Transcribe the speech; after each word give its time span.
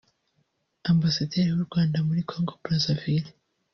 Ambasaderi 0.91 1.49
w’u 1.53 1.67
Rwanda 1.69 1.97
muri 2.07 2.21
Congo 2.29 2.53
Brazzaville 2.63 3.31